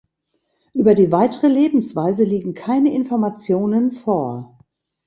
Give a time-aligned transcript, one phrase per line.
[0.73, 4.57] Über die weitere Lebensweise liegen keine Informationen vor.